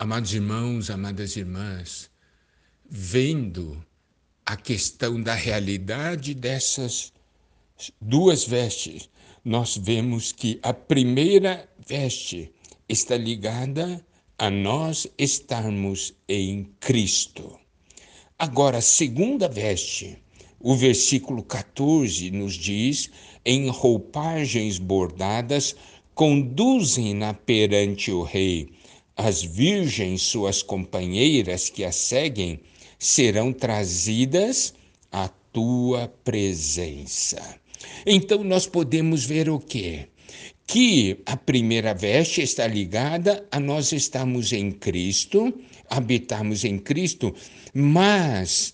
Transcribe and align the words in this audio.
Amados 0.00 0.32
irmãos, 0.32 0.90
amadas 0.90 1.34
irmãs, 1.34 2.08
vendo 2.88 3.84
a 4.46 4.56
questão 4.56 5.20
da 5.20 5.34
realidade 5.34 6.34
dessas 6.34 7.12
duas 8.00 8.44
vestes, 8.44 9.10
nós 9.44 9.76
vemos 9.76 10.30
que 10.30 10.60
a 10.62 10.72
primeira 10.72 11.68
veste 11.84 12.48
está 12.88 13.16
ligada 13.16 14.00
a 14.38 14.48
nós 14.48 15.08
estarmos 15.18 16.14
em 16.28 16.70
Cristo. 16.78 17.58
Agora, 18.38 18.78
a 18.78 18.82
segunda 18.82 19.48
veste, 19.48 20.16
o 20.60 20.76
versículo 20.76 21.42
14 21.42 22.30
nos 22.30 22.54
diz: 22.54 23.10
em 23.44 23.68
roupagens 23.68 24.78
bordadas, 24.78 25.74
conduzem-na 26.14 27.34
perante 27.34 28.12
o 28.12 28.22
rei. 28.22 28.78
As 29.20 29.42
virgens, 29.42 30.22
suas 30.22 30.62
companheiras 30.62 31.68
que 31.68 31.84
a 31.84 31.90
seguem, 31.90 32.60
serão 33.00 33.52
trazidas 33.52 34.72
à 35.10 35.26
tua 35.52 36.06
presença. 36.22 37.56
Então 38.06 38.44
nós 38.44 38.68
podemos 38.68 39.24
ver 39.24 39.50
o 39.50 39.58
quê? 39.58 40.06
Que 40.68 41.18
a 41.26 41.36
primeira 41.36 41.92
veste 41.92 42.42
está 42.42 42.68
ligada 42.68 43.44
a 43.50 43.58
nós 43.58 43.90
estarmos 43.90 44.52
em 44.52 44.70
Cristo, 44.70 45.52
habitarmos 45.90 46.64
em 46.64 46.78
Cristo, 46.78 47.34
mas 47.74 48.72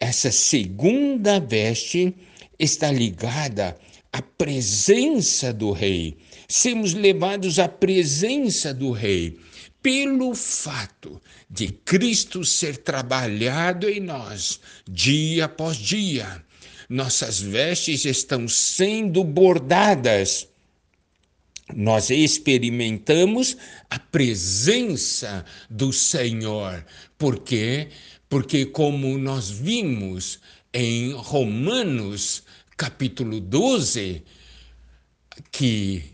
essa 0.00 0.32
segunda 0.32 1.38
veste 1.38 2.14
está 2.58 2.90
ligada 2.90 3.76
à 4.10 4.22
presença 4.22 5.52
do 5.52 5.70
Rei. 5.70 6.16
Sermos 6.48 6.94
levados 6.94 7.58
à 7.58 7.68
presença 7.68 8.72
do 8.72 8.90
Rei 8.90 9.36
pelo 9.82 10.34
fato 10.34 11.20
de 11.50 11.68
Cristo 11.68 12.44
ser 12.44 12.78
trabalhado 12.78 13.88
em 13.88 14.00
nós 14.00 14.60
dia 14.88 15.46
após 15.46 15.76
dia. 15.76 16.42
Nossas 16.88 17.40
vestes 17.40 18.04
estão 18.04 18.46
sendo 18.46 19.24
bordadas. 19.24 20.46
Nós 21.74 22.10
experimentamos 22.10 23.56
a 23.88 23.98
presença 23.98 25.44
do 25.70 25.92
Senhor. 25.92 26.84
Por 27.16 27.40
quê? 27.40 27.88
Porque, 28.28 28.66
como 28.66 29.16
nós 29.18 29.50
vimos 29.50 30.38
em 30.72 31.12
Romanos 31.12 32.42
capítulo 32.76 33.40
12, 33.40 34.22
que 35.50 36.11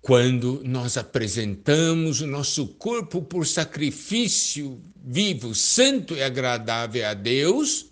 quando 0.00 0.62
nós 0.64 0.96
apresentamos 0.96 2.20
o 2.20 2.26
nosso 2.26 2.66
corpo 2.66 3.20
por 3.22 3.46
sacrifício 3.46 4.80
vivo, 5.04 5.54
santo 5.54 6.14
e 6.14 6.22
agradável 6.22 7.06
a 7.06 7.14
Deus, 7.14 7.86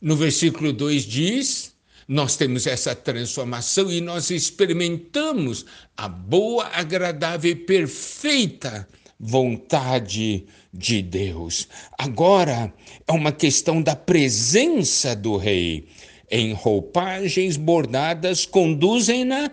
no 0.00 0.16
versículo 0.16 0.72
2 0.72 1.04
diz: 1.04 1.72
nós 2.08 2.36
temos 2.36 2.66
essa 2.66 2.94
transformação 2.94 3.90
e 3.90 4.00
nós 4.00 4.30
experimentamos 4.30 5.64
a 5.96 6.08
boa, 6.08 6.66
agradável 6.72 7.52
e 7.52 7.56
perfeita 7.56 8.88
vontade 9.18 10.44
de 10.74 11.00
Deus. 11.00 11.68
Agora 11.96 12.72
é 13.06 13.12
uma 13.12 13.30
questão 13.30 13.80
da 13.80 13.94
presença 13.94 15.14
do 15.14 15.36
Rei. 15.36 15.88
Em 16.30 16.52
roupagens 16.52 17.56
bordadas, 17.56 18.46
conduzem-na 18.46 19.50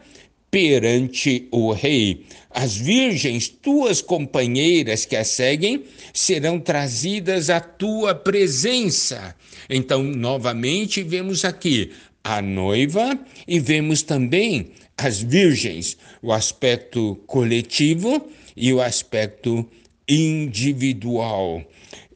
perante 0.52 1.48
o 1.52 1.72
rei. 1.72 2.26
As 2.50 2.76
virgens, 2.76 3.48
tuas 3.48 4.02
companheiras 4.02 5.06
que 5.06 5.16
a 5.16 5.24
seguem, 5.24 5.84
serão 6.14 6.60
trazidas 6.60 7.50
à 7.50 7.60
tua 7.60 8.16
presença. 8.16 9.36
Então, 9.70 10.04
novamente, 10.04 11.04
vemos 11.04 11.46
aqui 11.46 11.92
a 12.24 12.42
noiva 12.42 13.18
e 13.48 13.60
vemos 13.60 14.02
também 14.02 14.72
as 14.98 15.22
virgens, 15.22 15.98
o 16.22 16.34
aspecto 16.34 17.16
coletivo 17.28 18.28
e 18.56 18.74
o 18.74 18.82
aspecto 18.82 19.66
individual. 20.08 21.64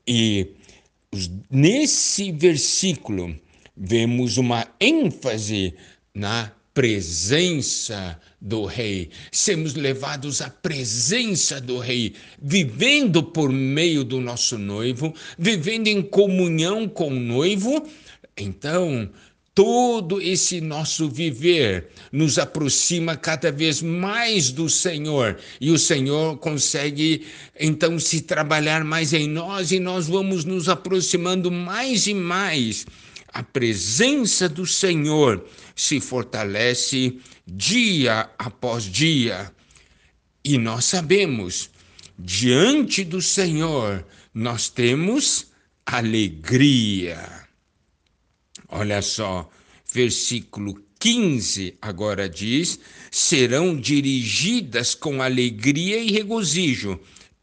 E 0.05 0.47
nesse 1.49 2.31
versículo, 2.31 3.35
vemos 3.77 4.37
uma 4.37 4.67
ênfase 4.79 5.73
na 6.13 6.51
presença 6.73 8.19
do 8.41 8.65
Rei, 8.65 9.09
sermos 9.31 9.75
levados 9.75 10.41
à 10.41 10.49
presença 10.49 11.61
do 11.61 11.77
Rei, 11.77 12.13
vivendo 12.41 13.23
por 13.23 13.51
meio 13.51 14.03
do 14.03 14.19
nosso 14.19 14.57
noivo, 14.57 15.13
vivendo 15.37 15.87
em 15.87 16.01
comunhão 16.01 16.87
com 16.87 17.09
o 17.09 17.19
noivo. 17.19 17.87
Então, 18.35 19.09
todo 19.53 20.19
esse 20.19 20.59
nosso 20.59 21.07
viver 21.07 21.89
nos 22.11 22.39
aproxima 22.39 23.15
cada 23.15 23.51
vez 23.51 23.81
mais 23.81 24.51
do 24.51 24.67
Senhor 24.67 25.37
e 25.61 25.69
o 25.69 25.77
Senhor 25.77 26.37
consegue 26.37 27.23
então 27.59 27.99
se 27.99 28.21
trabalhar 28.21 28.83
mais 28.83 29.13
em 29.13 29.27
nós 29.27 29.71
e 29.71 29.79
nós 29.79 30.07
vamos 30.07 30.43
nos 30.43 30.67
aproximando 30.67 31.51
mais 31.51 32.07
e 32.07 32.15
mais 32.15 32.85
a 33.33 33.41
presença 33.41 34.47
do 34.47 34.65
Senhor 34.65 35.43
se 35.75 35.99
fortalece 35.99 37.19
dia 37.47 38.29
após 38.37 38.83
dia. 38.83 39.51
E 40.45 40.57
nós 40.59 40.85
sabemos, 40.85 41.71
diante 42.17 43.03
do 43.03 43.21
Senhor, 43.21 44.05
nós 44.33 44.69
temos 44.69 45.47
alegria. 45.83 47.47
Olha 48.69 49.01
só, 49.01 49.49
versículo 49.91 50.83
15 50.99 51.77
agora 51.81 52.29
diz: 52.29 52.79
serão 53.09 53.75
dirigidas 53.75 54.93
com 54.93 55.23
alegria 55.23 55.97
e 55.97 56.11
regozijo, 56.11 56.99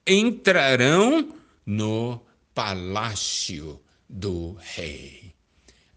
entrarão 0.06 1.34
no 1.66 2.20
palácio 2.54 3.80
do 4.08 4.56
rei. 4.60 5.30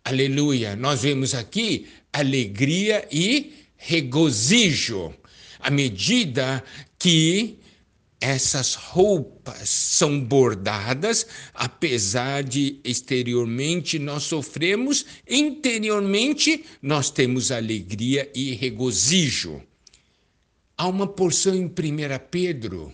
Aleluia. 0.06 0.76
Nós 0.76 1.04
vemos 1.04 1.34
aqui 1.34 1.88
alegria 2.12 3.08
e 3.10 3.54
regozijo. 3.78 5.14
À 5.60 5.70
medida 5.70 6.62
que 7.00 7.58
essas 8.20 8.76
roupas 8.76 9.70
são 9.70 10.20
bordadas, 10.20 11.26
apesar 11.54 12.44
de 12.44 12.80
exteriormente 12.84 13.98
nós 13.98 14.24
sofremos, 14.24 15.06
interiormente 15.28 16.66
nós 16.82 17.10
temos 17.10 17.50
alegria 17.50 18.30
e 18.36 18.54
regozijo. 18.54 19.62
Há 20.78 20.88
uma 20.88 21.08
porção 21.08 21.56
em 21.56 21.66
1 21.66 21.72
Pedro 22.30 22.94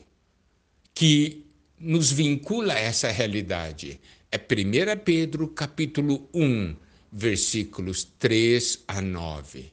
que 0.94 1.44
nos 1.80 2.12
vincula 2.12 2.74
a 2.74 2.80
essa 2.80 3.10
realidade. 3.10 4.00
É 4.32 4.38
1 4.38 5.00
Pedro 5.04 5.48
capítulo 5.48 6.30
1, 6.34 6.76
versículos 7.12 8.08
3 8.20 8.84
a 8.88 9.02
9, 9.02 9.72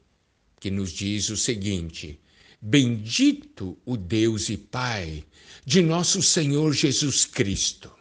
que 0.59 0.71
nos 0.71 0.91
diz 0.91 1.29
o 1.29 1.37
seguinte: 1.37 2.19
Bendito 2.61 3.77
o 3.85 3.95
Deus 3.95 4.49
e 4.49 4.57
Pai 4.57 5.23
de 5.65 5.81
nosso 5.81 6.21
Senhor 6.21 6.73
Jesus 6.73 7.25
Cristo, 7.25 7.91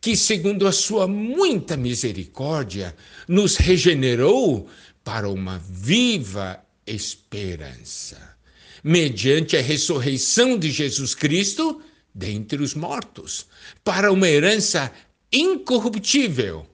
que, 0.00 0.16
segundo 0.16 0.66
a 0.66 0.72
sua 0.72 1.06
muita 1.06 1.76
misericórdia, 1.76 2.96
nos 3.28 3.56
regenerou 3.56 4.68
para 5.04 5.28
uma 5.28 5.58
viva 5.58 6.64
esperança, 6.86 8.36
mediante 8.82 9.56
a 9.56 9.60
ressurreição 9.60 10.58
de 10.58 10.70
Jesus 10.70 11.14
Cristo 11.14 11.82
dentre 12.14 12.62
os 12.62 12.74
mortos, 12.74 13.46
para 13.84 14.12
uma 14.12 14.28
herança 14.28 14.92
incorruptível, 15.32 16.66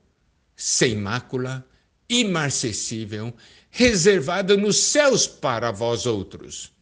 sem 0.57 0.97
mácula 0.97 1.65
imarcessível, 2.09 3.35
reservada 3.71 4.57
nos 4.57 4.79
céus 4.79 5.27
para 5.27 5.71
vós 5.71 6.07
outros, 6.07 6.73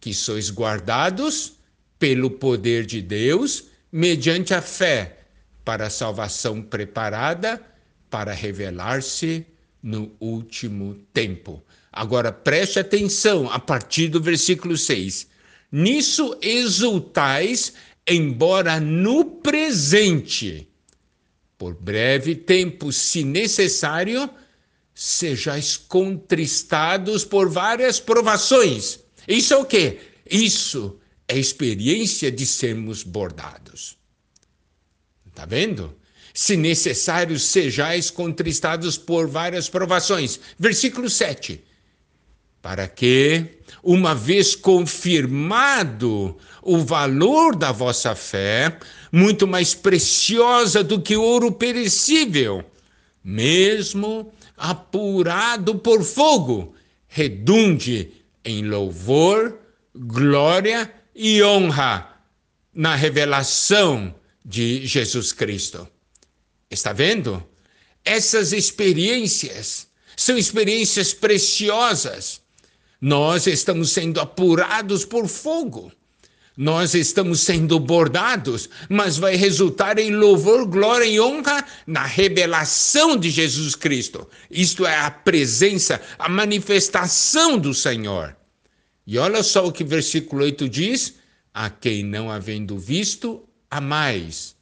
que 0.00 0.12
sois 0.12 0.50
guardados 0.50 1.54
pelo 1.98 2.30
poder 2.30 2.84
de 2.84 3.00
Deus, 3.00 3.64
mediante 3.90 4.52
a 4.52 4.60
fé, 4.60 5.20
para 5.64 5.86
a 5.86 5.90
salvação 5.90 6.60
preparada 6.60 7.60
para 8.10 8.32
revelar-se 8.32 9.46
no 9.82 10.14
último 10.20 10.94
tempo. 11.12 11.64
Agora 11.92 12.32
preste 12.32 12.78
atenção 12.78 13.50
a 13.50 13.58
partir 13.58 14.08
do 14.08 14.20
versículo 14.20 14.76
6. 14.76 15.26
Nisso 15.70 16.36
exultais, 16.42 17.72
embora 18.06 18.78
no 18.78 19.24
presente, 19.24 20.68
por 21.56 21.74
breve 21.74 22.34
tempo, 22.34 22.92
se 22.92 23.24
necessário, 23.24 24.28
sejais 24.94 25.76
contristados 25.76 27.24
por 27.24 27.48
várias 27.48 27.98
provações. 27.98 29.00
Isso 29.26 29.52
é 29.52 29.56
o 29.56 29.64
quê? 29.64 29.98
Isso 30.30 30.98
é 31.26 31.36
experiência 31.36 32.30
de 32.30 32.46
sermos 32.46 33.02
bordados. 33.02 33.96
Tá 35.34 35.44
vendo? 35.44 35.94
Se 36.32 36.56
necessário, 36.56 37.38
sejais 37.38 38.10
contristados 38.10 38.96
por 38.96 39.28
várias 39.28 39.68
provações. 39.68 40.38
Versículo 40.58 41.10
7. 41.10 41.62
Para 42.62 42.88
que, 42.88 43.46
uma 43.82 44.14
vez 44.14 44.54
confirmado 44.54 46.36
o 46.62 46.78
valor 46.78 47.54
da 47.54 47.70
vossa 47.72 48.14
fé, 48.14 48.78
muito 49.12 49.46
mais 49.46 49.74
preciosa 49.74 50.82
do 50.82 51.00
que 51.00 51.16
ouro 51.16 51.52
perecível, 51.52 52.64
mesmo 53.22 54.32
apurado 54.56 55.76
por 55.76 56.02
fogo, 56.02 56.74
redunde 57.06 58.12
em 58.44 58.66
louvor, 58.66 59.58
glória 59.94 60.92
e 61.14 61.42
honra 61.42 62.20
na 62.72 62.94
revelação 62.94 64.14
de 64.44 64.86
Jesus 64.86 65.32
Cristo. 65.32 65.88
Está 66.70 66.92
vendo? 66.92 67.42
Essas 68.04 68.52
experiências 68.52 69.86
são 70.16 70.36
experiências 70.36 71.14
preciosas. 71.14 72.40
Nós 73.00 73.46
estamos 73.46 73.90
sendo 73.90 74.20
apurados 74.20 75.04
por 75.04 75.28
fogo. 75.28 75.92
Nós 76.56 76.94
estamos 76.94 77.40
sendo 77.40 77.80
bordados, 77.80 78.68
mas 78.88 79.16
vai 79.16 79.34
resultar 79.34 79.98
em 79.98 80.14
louvor, 80.14 80.66
glória 80.66 81.04
e 81.04 81.20
honra 81.20 81.64
na 81.84 82.04
revelação 82.04 83.16
de 83.16 83.28
Jesus 83.28 83.74
Cristo. 83.74 84.28
Isto 84.48 84.86
é 84.86 84.96
a 84.96 85.10
presença, 85.10 86.00
a 86.16 86.28
manifestação 86.28 87.58
do 87.58 87.74
Senhor. 87.74 88.36
E 89.04 89.18
olha 89.18 89.42
só 89.42 89.66
o 89.66 89.72
que 89.72 89.82
versículo 89.82 90.44
8 90.44 90.68
diz: 90.68 91.14
A 91.52 91.68
quem 91.68 92.04
não 92.04 92.30
havendo 92.30 92.78
visto, 92.78 93.42
a 93.68 93.80
mais, 93.80 94.54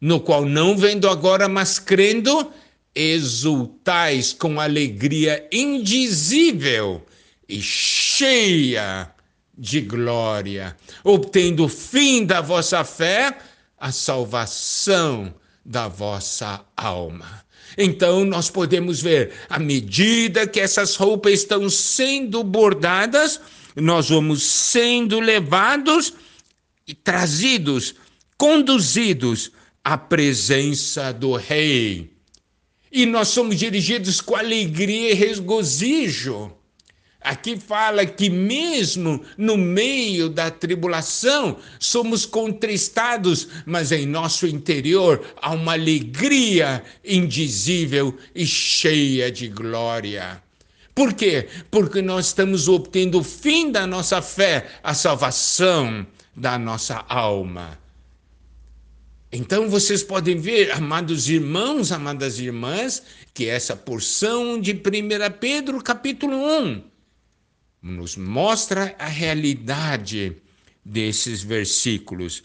no 0.00 0.18
qual 0.20 0.46
não 0.46 0.74
vendo 0.74 1.06
agora, 1.06 1.48
mas 1.48 1.78
crendo, 1.78 2.50
exultais 2.94 4.32
com 4.32 4.58
alegria 4.58 5.46
indizível 5.52 7.04
e 7.46 7.60
cheia 7.60 9.14
de 9.56 9.80
glória, 9.80 10.76
obtendo 11.02 11.64
o 11.64 11.68
fim 11.68 12.24
da 12.26 12.40
vossa 12.40 12.84
fé, 12.84 13.36
a 13.78 13.90
salvação 13.90 15.34
da 15.64 15.88
vossa 15.88 16.64
alma. 16.76 17.44
Então 17.76 18.24
nós 18.24 18.50
podemos 18.50 19.00
ver, 19.00 19.32
à 19.48 19.58
medida 19.58 20.46
que 20.46 20.60
essas 20.60 20.96
roupas 20.96 21.32
estão 21.32 21.68
sendo 21.68 22.42
bordadas, 22.44 23.40
nós 23.74 24.08
vamos 24.08 24.42
sendo 24.42 25.20
levados 25.20 26.14
e 26.86 26.94
trazidos, 26.94 27.94
conduzidos 28.38 29.50
à 29.84 29.98
presença 29.98 31.12
do 31.12 31.34
Rei. 31.34 32.10
E 32.90 33.04
nós 33.04 33.28
somos 33.28 33.58
dirigidos 33.58 34.20
com 34.20 34.36
alegria 34.36 35.10
e 35.10 35.14
regozijo 35.14 36.56
Aqui 37.20 37.58
fala 37.58 38.06
que, 38.06 38.30
mesmo 38.30 39.24
no 39.36 39.56
meio 39.56 40.28
da 40.28 40.50
tribulação, 40.50 41.56
somos 41.80 42.24
contristados, 42.24 43.48
mas 43.64 43.90
em 43.90 44.06
nosso 44.06 44.46
interior 44.46 45.24
há 45.42 45.52
uma 45.52 45.72
alegria 45.72 46.84
indizível 47.04 48.16
e 48.34 48.46
cheia 48.46 49.30
de 49.30 49.48
glória. 49.48 50.40
Por 50.94 51.12
quê? 51.14 51.48
Porque 51.70 52.00
nós 52.00 52.28
estamos 52.28 52.68
obtendo 52.68 53.18
o 53.18 53.24
fim 53.24 53.70
da 53.70 53.86
nossa 53.86 54.22
fé, 54.22 54.66
a 54.82 54.94
salvação 54.94 56.06
da 56.34 56.58
nossa 56.58 57.04
alma. 57.08 57.78
Então 59.32 59.68
vocês 59.68 60.02
podem 60.02 60.38
ver, 60.38 60.70
amados 60.70 61.28
irmãos, 61.28 61.90
amadas 61.92 62.38
irmãs, 62.38 63.02
que 63.34 63.46
essa 63.46 63.74
porção 63.74 64.60
de 64.60 64.72
1 64.72 64.76
Pedro, 65.38 65.82
capítulo 65.82 66.36
1, 66.36 66.82
nos 67.86 68.16
mostra 68.16 68.96
a 68.98 69.06
realidade 69.06 70.36
desses 70.84 71.42
versículos. 71.42 72.42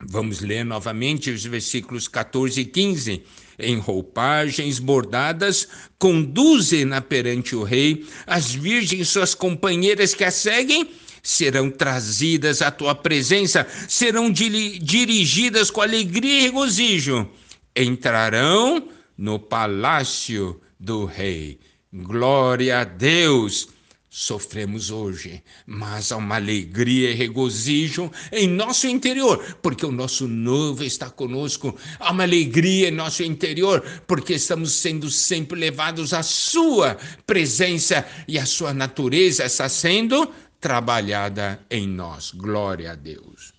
Vamos 0.00 0.40
ler 0.40 0.64
novamente 0.64 1.30
os 1.30 1.44
versículos 1.44 2.08
14 2.08 2.60
e 2.60 2.64
15. 2.64 3.22
Em 3.58 3.78
roupagens 3.78 4.80
bordadas, 4.80 5.68
conduze-na 5.96 7.00
perante 7.00 7.54
o 7.54 7.62
rei, 7.62 8.04
as 8.26 8.52
virgens, 8.52 9.08
suas 9.08 9.34
companheiras 9.34 10.14
que 10.14 10.24
a 10.24 10.30
seguem, 10.30 10.90
serão 11.22 11.70
trazidas 11.70 12.60
à 12.62 12.70
tua 12.72 12.96
presença, 12.96 13.64
serão 13.88 14.28
dirigidas 14.28 15.70
com 15.70 15.80
alegria 15.80 16.40
e 16.40 16.42
regozijo. 16.42 17.30
Entrarão 17.76 18.88
no 19.16 19.38
palácio 19.38 20.60
do 20.80 21.04
rei. 21.04 21.60
Glória 21.92 22.80
a 22.80 22.84
Deus 22.84 23.68
sofremos 24.14 24.90
hoje, 24.90 25.42
mas 25.66 26.12
há 26.12 26.18
uma 26.18 26.34
alegria 26.34 27.10
e 27.10 27.14
regozijo 27.14 28.12
em 28.30 28.46
nosso 28.46 28.86
interior, 28.86 29.56
porque 29.62 29.86
o 29.86 29.90
nosso 29.90 30.28
noivo 30.28 30.84
está 30.84 31.08
conosco. 31.08 31.74
Há 31.98 32.12
uma 32.12 32.24
alegria 32.24 32.88
em 32.88 32.90
nosso 32.90 33.22
interior, 33.22 33.80
porque 34.06 34.34
estamos 34.34 34.72
sendo 34.72 35.10
sempre 35.10 35.58
levados 35.58 36.12
à 36.12 36.22
Sua 36.22 36.98
presença 37.26 38.06
e 38.28 38.38
a 38.38 38.44
Sua 38.44 38.74
natureza 38.74 39.46
está 39.46 39.66
sendo 39.66 40.30
trabalhada 40.60 41.64
em 41.70 41.88
nós. 41.88 42.32
Glória 42.32 42.92
a 42.92 42.94
Deus. 42.94 43.54